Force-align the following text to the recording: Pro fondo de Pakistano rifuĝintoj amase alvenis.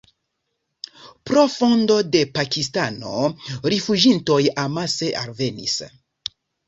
Pro 1.31 1.43
fondo 1.55 1.97
de 2.15 2.23
Pakistano 2.39 3.13
rifuĝintoj 3.75 4.41
amase 4.67 5.11
alvenis. 5.21 5.77